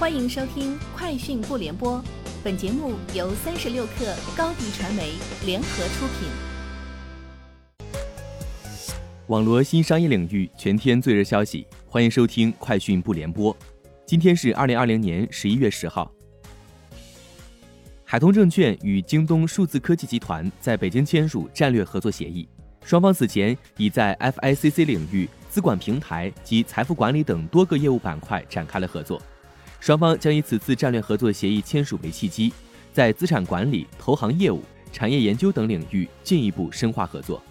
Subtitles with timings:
[0.00, 1.98] 欢迎收听《快讯不联播》，
[2.42, 5.12] 本节目由三十六克高低传媒
[5.44, 6.26] 联合出品。
[9.26, 13.54] 网罗新商业领域全天最热消息，欢迎收听《快讯不联播》。
[14.06, 16.10] 今天是二零二零年十一月十号。
[18.02, 22.48] 海通证券与京东数字科技集团在北京签署战略合作协议，
[22.82, 29.20] 双方此前已在 FICC 领域、资管平台及财富管理等多个业务板块展开了合作。
[29.80, 32.52] 双方将以此次战略合作协议签署为契机，
[32.92, 34.62] 在资产管理、投行业务、
[34.92, 37.42] 产业研究等领域进一步深化合作。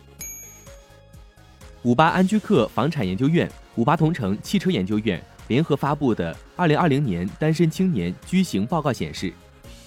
[1.81, 9.33] 五八安居客房产研究院、五八同城汽车研究院联合发布的《二零二零年单身青年居型报告》显示，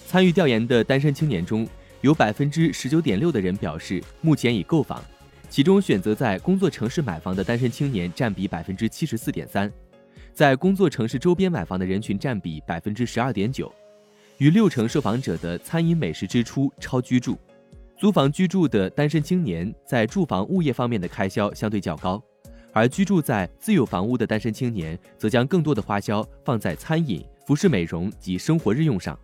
[0.07, 1.69] 参与调研的单身青年中
[2.01, 5.01] 有百分之十九点六的人表示目前已购房，
[5.49, 9.71] 其中选择在工作城市买房的单身青年占比百分之七十四点三。
[10.35, 13.71] 在工作城市周边买房的人群占比百分之十二点九，
[14.39, 17.39] 逾六成受访者的餐饮美食支出超居住。
[17.99, 22.21] 租房居住的单身青年在住房物业方面的开销相对较高，
[22.73, 29.17] 而居住在自有房屋的单身青年则将更多的花销放在餐饮、服饰美容及生活日用上。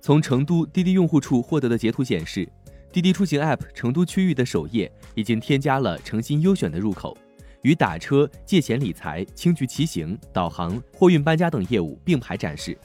[0.00, 2.48] 从成都滴滴用户处获得的截图显示，
[2.90, 7.14] 滴滴出行 App 成都区域的首页已经添加了诚心优选的入口。
[7.62, 12.76] 与打车、借钱理财、轻局骑行、导航、货运搬家等业务并排展示。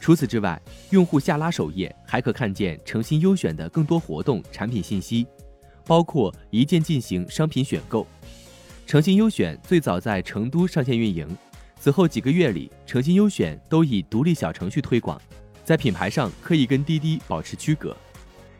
[0.00, 0.60] 除此之外，
[0.90, 5.26] 用户下拉首页还可看见诚心优选的更多活动、产品信息，
[5.86, 8.06] 包括一键进行商品选购。
[8.86, 11.26] 诚心优选最早在成都上线运营，
[11.80, 15.20] 此后几个月里，诚心优选都以独立小程序推广，
[15.64, 17.96] 在品牌上可以跟滴滴保持区隔。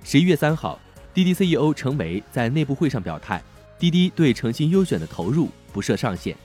[0.03, 0.81] 十一月三号，
[1.13, 3.43] 滴滴 CEO 程维在内部会上表态。
[3.79, 6.37] 滴滴对诚信优选的投入不设上限。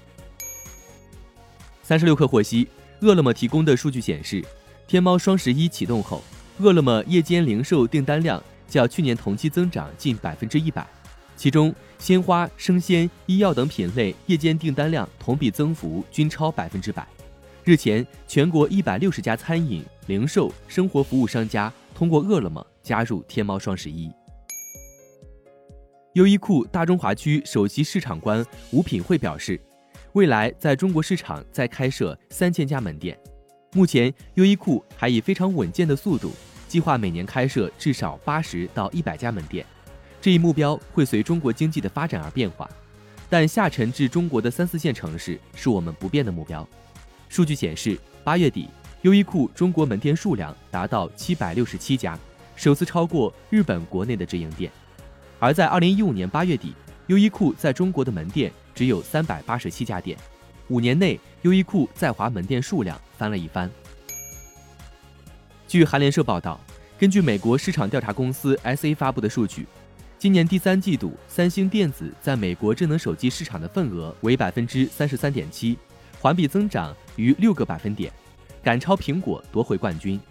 [1.83, 2.67] 三十六氪获悉，
[3.01, 4.43] 饿了么提供的数据显示，
[4.87, 6.23] 天猫双十一启动后，
[6.59, 10.87] 饿了么夜间零售订单量较去年同期增长近百分之一百，
[11.35, 17.05] 其中鲜花、生鲜、医药等品类夜间订单量同比增幅均超百分之百。
[17.63, 24.11] 日前，全国一百六十家餐饮、零售、生活服务商家通过饿了么加入天猫双十一。
[26.13, 29.57] 优衣库大中华区首席市场官吴品慧表示，
[30.11, 33.17] 未来在中国市场再开设三千家门店。
[33.71, 36.33] 目前，优衣库还以非常稳健的速度，
[36.67, 39.65] 计划每年开设至少八十到一百家门店。
[40.19, 42.69] 这一目标会随中国经济的发展而变化，
[43.29, 46.67] 但下沉至中国的三四线城市是我们不变的目标。
[47.29, 48.67] 数据显示，八月底，
[49.03, 52.19] 优衣库中国门店数量达到七百六十七家，
[52.57, 54.69] 首次超过日本国内的直营店。
[55.41, 56.71] 而在二零一五年八月底，
[57.07, 60.15] 优衣库在中国的门店只有三百八十七家店，
[60.67, 63.67] 五年内优衣库在华门店数量翻了一番。
[65.67, 66.61] 据韩联社报道，
[66.95, 69.65] 根据美国市场调查公司 SA 发布的数据，
[70.19, 75.75] 今年第三季度三星电子在美国智能手机市场的份额为百分之三十三点七，
[76.19, 78.13] 环比增长逾六个百分点，
[78.61, 80.21] 赶超苹果夺回冠军。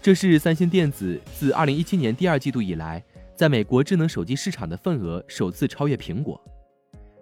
[0.00, 3.04] 这是三星电子自二零一七年第二季度以来。
[3.40, 6.38] 在美国智能手机市场的份额首次超越苹果。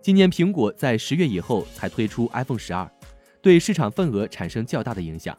[0.03, 2.91] 今年苹果在十月以后才推出 iPhone 十二，
[3.41, 5.37] 对市场份额产生较大的影响。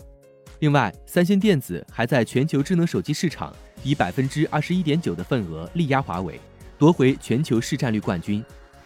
[0.59, 3.53] 另外，三星电子还在全球智能手机市场
[3.83, 6.39] 以百分之二十一点九的份额力压华为，
[6.77, 8.41] 夺回全球市占率冠军。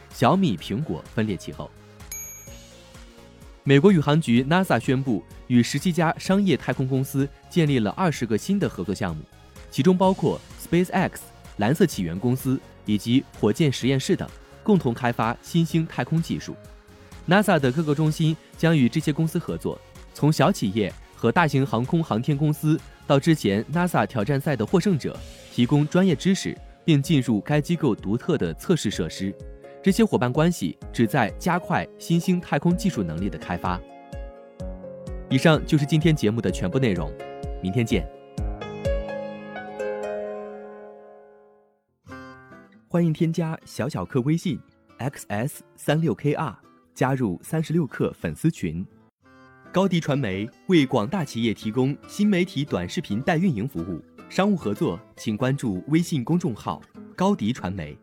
[0.09, 1.69] 小米、苹果分列其后。
[3.63, 9.21] 美国宇航局 NASA 宣布与十七家商业太空公司建立了二十个新的合作项目，
[9.69, 11.11] 其中包括 SpaceX。
[11.57, 14.27] 蓝色起源公司以及火箭实验室等
[14.63, 16.55] 共同开发新兴太空技术。
[17.27, 19.79] NASA 的各个中心将与这些公司合作，
[20.13, 25.17] 从小企业和大型航空航天公司到之前 NASA 挑战赛的获胜者，
[25.51, 29.33] 提供专业知识，并进入该机构独特的测试设施。
[29.81, 33.79] 这些伙伴关系旨在加快新兴太空技术能力的开发。
[35.29, 37.11] 以上就是今天节目的全部内容，
[37.61, 38.12] 明天见。
[42.93, 44.59] 欢迎添加小小客微信
[44.99, 46.55] ，xs 三六 kr，
[46.93, 48.85] 加入三十六课粉丝群。
[49.71, 53.99] 高迪传媒为广大企业提供新媒体短视频代运营服务，
[54.29, 56.79] 商务合作请关注微信公众号
[57.15, 57.97] 高迪传媒。